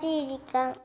[0.00, 0.76] しい時間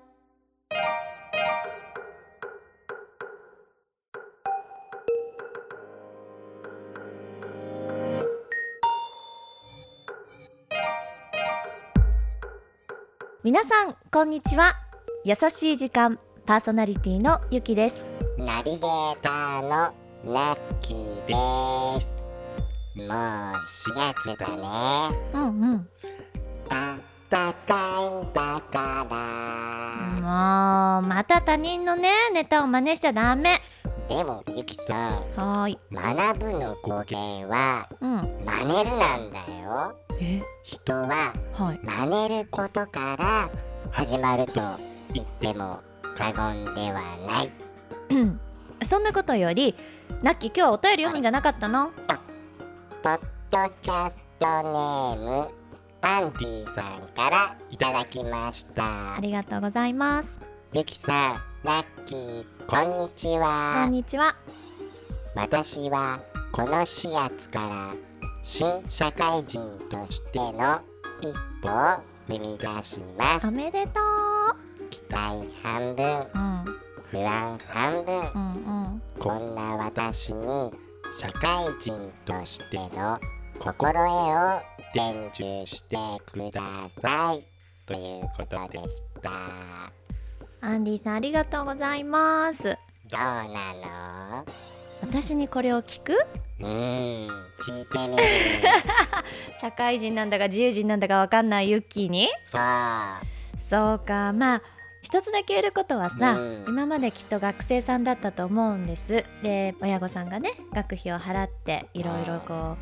[13.44, 14.76] 皆さんこんにちは
[15.24, 18.06] 優しい時間パーソナリティのゆきです
[18.38, 19.94] ナビゲーターの
[20.34, 22.14] ナッキーです。
[22.96, 23.54] もう4
[23.96, 24.56] 月だ
[25.10, 25.18] ね。
[25.34, 25.90] うんうん
[27.32, 31.00] あったかいんだから。
[31.02, 33.60] もうまた他人のねネタを真似しちゃダメ。
[34.08, 35.80] でもゆきさん、はーい。
[35.92, 38.18] 学ぶの語源はうん。
[38.44, 39.96] 真似るなんだよ。
[40.20, 40.42] え？
[40.64, 41.80] 人ははい。
[41.84, 43.50] 真似ることから
[43.92, 44.54] 始まると
[45.14, 45.82] 言っても
[46.18, 47.52] 過言ではない。
[48.10, 48.40] うん。
[48.84, 49.76] そんなことより
[50.24, 51.92] ナッキー今日はお便り読むんじゃなかったの？
[53.04, 53.20] ポッ
[53.52, 55.50] ドキャストネーム
[56.02, 59.20] アンディさんからいただきましたあ。
[59.22, 60.40] りがとうございます
[60.74, 63.92] ゆきさん、ラッキー、こんにちこはん。
[63.92, 64.36] にちは
[65.36, 66.20] 私は
[66.52, 67.94] この4月から
[68.44, 70.80] 新社会人としての
[71.22, 73.52] 一歩を踏み出しますお。
[73.52, 74.00] めでと
[74.90, 76.80] 期待半分、ううん
[77.12, 78.16] 不安半分。
[78.16, 80.72] うんうんこんな私に
[81.12, 83.20] 社会人としての
[83.60, 84.62] 心得を
[84.94, 85.96] 伝授して
[86.32, 86.62] くだ
[87.02, 87.44] さい。
[87.86, 89.92] ということでした。
[90.62, 92.64] アンディさんありがとうございます。
[92.64, 92.70] ど
[93.18, 94.44] うな
[95.02, 96.12] 私にこれを聞く？
[96.60, 98.24] のうーん聞いてみる。
[99.60, 102.28] 社会人なんだか自由人なんだかわかんないユッキーに。
[102.44, 102.62] そう。
[103.60, 104.34] そうか。
[104.34, 104.62] まあ
[105.02, 106.66] 一つだけ言えることはさ、うん。
[106.68, 109.24] 今まできっと学生さんだったと思うんです。
[109.42, 112.76] で親御さんがね学費を払っていろいろこ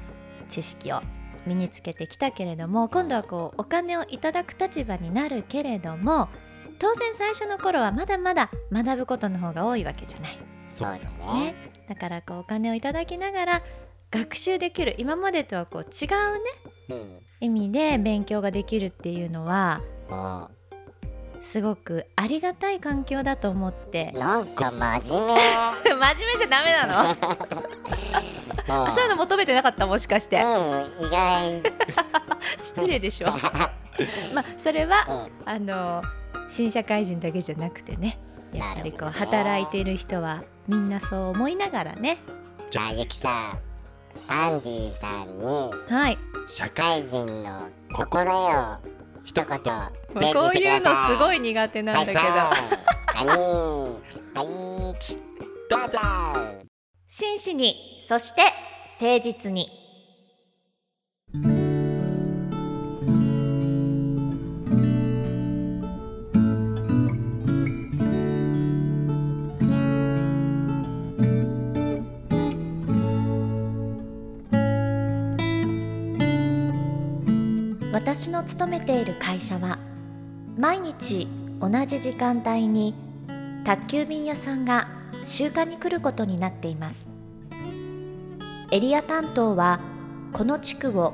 [0.46, 1.02] う知識を
[1.48, 6.30] 身につけてきたけれども今度はこうお金をいただく立場になるけれども
[6.80, 10.38] 当然最初の頃はまだまだ学ぶことの方が多いわけじゃない。
[10.70, 10.98] そうだ
[11.34, 11.46] ね。
[11.46, 11.56] ね、
[11.90, 13.64] だからこうお金をいただきながら
[14.12, 16.40] 学習できる今までとはこう違うね
[16.90, 17.20] うん。
[17.40, 20.50] 意味で勉強ができるっていうのはも
[21.42, 24.12] すごくありがたい環境だと思って。
[24.14, 25.34] うなんか真面目。
[25.84, 27.18] 真面目じゃダメなの？
[28.68, 30.38] あそういうの求めてなかったもしかして。
[30.38, 31.64] うん意外。
[32.62, 33.28] 失礼でしょ。
[34.34, 36.02] まあそれはあの
[36.50, 38.20] 新社会人だけじゃなくてね。
[38.54, 39.12] やっぱりこうね。
[39.12, 42.20] 働いている人はみんなそう思いながらね。
[42.70, 43.60] じゃあゆきさん
[44.30, 46.18] アンディさんにはい。
[46.50, 49.48] 社会人の心得を一言
[50.20, 54.48] 伝こういうのすごい苦手なんだけど、はい、はい、
[55.70, 56.00] どうぞ。
[57.10, 58.42] 真摯にそして
[59.02, 59.68] 誠実に。
[77.92, 79.78] 私の勤めている会社は
[80.58, 81.28] 毎日
[81.60, 82.96] 同じ時間帯に
[83.66, 84.88] 宅急便屋さんが
[85.24, 87.17] 集荷に来ることになっています。
[88.70, 89.80] エリア担当は
[90.34, 91.14] この地区を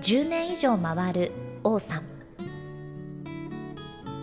[0.00, 1.32] 10年以上回る
[1.62, 2.02] 王さん。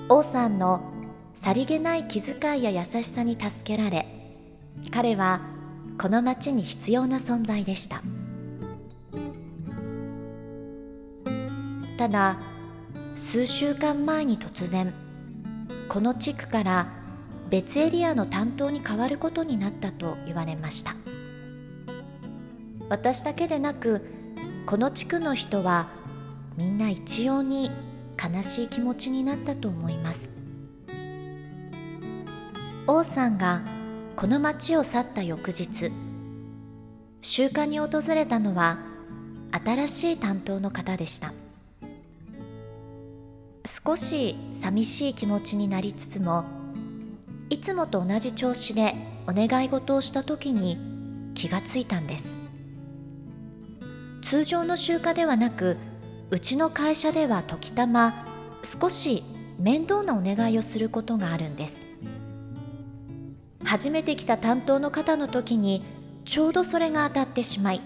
[0.09, 0.91] 王さんの
[1.35, 4.05] さりげない気遣いや優しさに助けられ
[4.91, 5.41] 彼は
[5.97, 8.01] この町に必要な存在でした。
[11.97, 12.37] ただ
[13.15, 14.93] 数週間前に突然
[15.87, 16.87] この地区から
[17.49, 20.93] 別エリアの担当に変わることになったと言われました。
[22.89, 24.01] 私だけでなく
[24.65, 25.89] この地区の人は
[26.57, 27.71] みんな一様に
[28.21, 30.29] 悲しい気持ちになったと思います。
[32.87, 33.61] 王さんが
[34.15, 35.91] この町を去った翌日
[37.21, 38.77] 集荷に訪れたのは
[39.51, 41.33] 新しい担当の方でした。
[43.65, 46.45] 少し寂しい気持ちになりつつも
[47.49, 48.95] いつもと同じ調子で
[49.27, 50.77] お願い事をした時に
[51.33, 52.44] 気がついたんです。
[54.25, 55.77] 通常の集荷ではなく
[56.31, 58.25] うちの会社では時たま
[58.81, 59.23] 少し
[59.59, 61.77] 面倒なお願いをすることがあるんです。
[63.63, 65.83] 初めて来た担当の方の時に
[66.25, 67.81] ちょうどそれが当たってしまい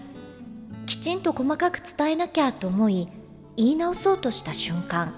[0.86, 3.08] きちんと細かく伝えなきゃと思い
[3.58, 5.12] 言い直そうとした瞬間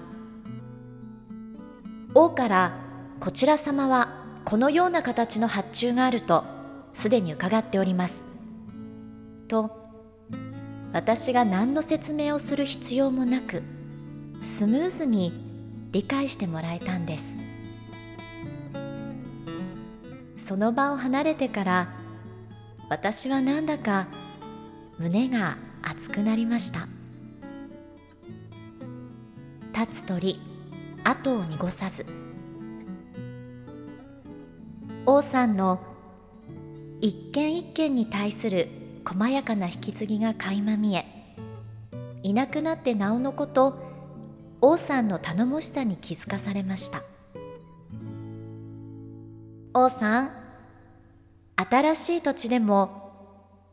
[2.13, 2.77] 王から
[3.21, 4.09] こちら様は
[4.43, 6.43] このような形の発注があると
[6.93, 8.23] すでに伺っております。
[9.47, 9.82] と
[10.93, 13.63] 私が何の説明をする必要もなく
[14.43, 15.33] スムーズに
[15.91, 17.23] 理解してもらえたんです。
[20.37, 21.89] その場を離れてから
[22.89, 24.07] 私はなんだか
[24.99, 26.87] 胸が熱くなりました。
[29.73, 30.39] 立つ鳥
[31.03, 32.05] 後を濁さず。
[35.07, 35.81] 王さんの
[37.01, 41.05] 一件一件に対する細やかな引き継ぎが垣間見え
[42.23, 43.77] いなくなってなおのこと
[44.61, 47.01] 王さんの頼もしさに気づかされました。
[49.73, 50.31] 王さん
[51.55, 53.11] 新しい土地でも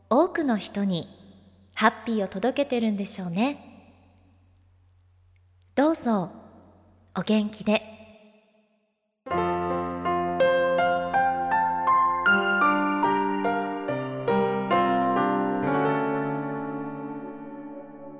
[0.09, 1.07] 多くの人に
[1.73, 3.67] ハッピーを届けてるんでしょうね。
[5.75, 6.31] どうぞ
[7.15, 7.90] お元気で。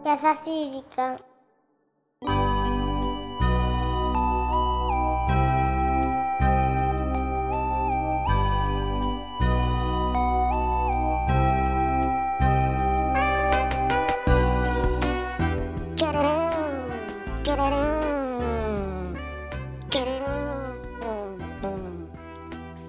[0.04, 1.20] 優しい時間。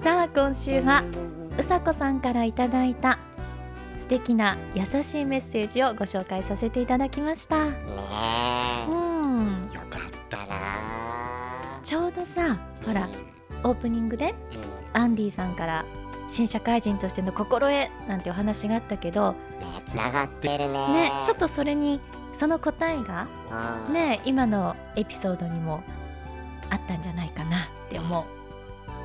[0.03, 1.05] さあ今週は
[1.58, 3.19] うさこさんからいただいた
[4.12, 7.70] 素敵な優しいメッセージをご紹介させていただきました。
[7.70, 7.76] ね
[8.87, 9.70] うん。
[9.73, 11.81] えよかったな。
[11.82, 13.09] ちょうどさほら
[13.64, 14.35] オープニングでう
[14.93, 15.87] アンディさんから
[16.29, 20.88] 新社会人としての心得なんてお話があったけどえつながってるね。
[20.88, 21.99] ねちょっとそれに
[22.35, 23.26] その答えが
[23.88, 23.94] うん。
[23.94, 25.82] ね今のエピソードにも
[26.69, 28.26] あったんじゃないかなって思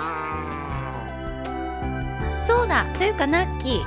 [2.46, 3.80] そうだというかナッキー。
[3.80, 3.82] う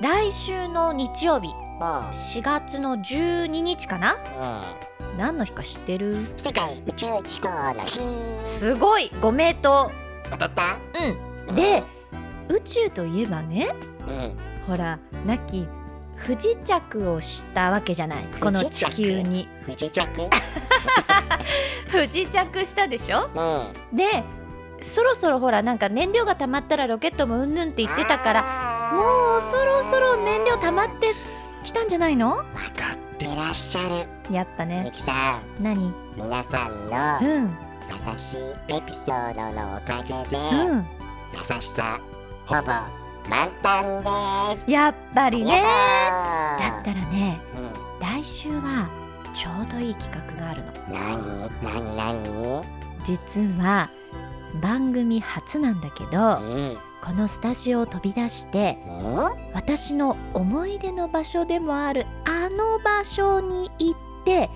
[0.00, 0.04] ん。
[0.04, 4.14] 来週の日曜日も4月の12日かな？
[4.14, 6.16] う、う何の日か知ってる？
[6.18, 7.98] ん、世界宇宙飛行の日。
[7.98, 9.10] すごい。
[9.20, 9.90] ご名答。
[10.30, 10.78] 当たった？
[11.48, 11.54] うん。
[11.54, 11.82] で
[12.48, 13.74] 宇宙といえばね
[14.06, 14.36] うん。
[14.66, 15.66] ほらナッキー
[16.16, 18.24] 不時着をしたわけじゃない。
[18.40, 19.48] この地球に。
[19.62, 20.00] 不時着？
[21.88, 23.28] 不時着したでしょ？
[23.34, 23.96] うん。
[23.96, 24.22] で
[24.80, 31.14] そろそろほらなんか燃料が溜まったらロケットもうんぬんって言ってたかららもうそろそろ燃料溜まって
[31.64, 32.36] きたんじゃないの？
[32.36, 34.06] 分かっていらっしゃる。
[34.32, 35.62] やっぱゆねきさん。
[35.62, 35.92] 何？
[36.16, 37.58] 皆さんのうん。
[37.90, 40.86] 優しいエピソードのおかげで、うん。
[41.32, 42.00] 優しさ
[42.46, 42.62] ほぼ
[43.28, 44.04] 満タン
[44.54, 44.70] です。
[44.70, 45.56] やっぱりね。
[45.56, 45.62] や
[46.58, 48.00] だったらねうん。
[48.00, 48.88] 来週は
[49.34, 50.72] ちょうどいい企画があるの。
[50.98, 51.16] な
[51.80, 52.30] になにな
[52.60, 52.62] に
[53.04, 53.88] 実は
[54.62, 58.78] 番組初なんだけどうんこのスタジオを飛び出して
[59.52, 64.48] 私の思い出の場所でもあるあの場所に行って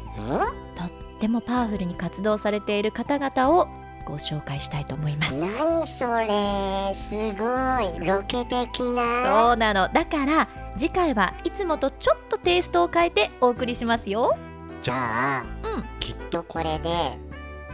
[0.74, 0.90] とっ
[1.20, 3.68] てもパワフルに活動されている方々を
[4.06, 5.36] ご紹介したいと思います。
[5.38, 6.94] 何それ？
[6.94, 7.44] すご
[7.82, 8.06] い。
[8.06, 9.50] ロケ的な？
[9.50, 9.90] そうなの。
[9.92, 14.34] だから次回はいつもとちょっとテイストを変えてお送りしますよ。
[14.80, 15.44] じゃあ
[15.76, 15.84] うん。
[16.00, 17.18] きっとこれで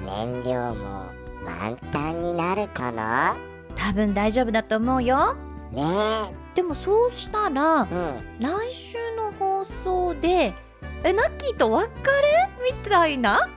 [0.04, 1.04] 燃料も
[1.44, 3.36] 満タンになるかな？
[3.76, 5.34] 多分大丈夫だと思うよ。
[5.72, 6.32] ね。
[6.54, 8.40] でもそうしたらえうん。
[8.40, 10.54] 来週の放送で
[11.02, 12.48] えナッキーとお別れ？
[12.64, 13.48] みたいな？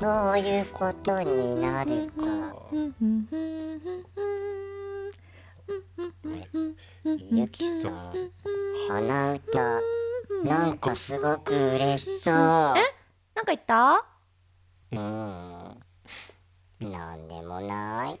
[0.00, 2.22] そういうことになるか。
[7.30, 8.30] ゆきさん
[8.88, 9.80] 鼻歌
[10.44, 12.84] なんかすごく嬉しそうなんか
[13.46, 14.04] 言った
[14.92, 18.20] うんなんでもない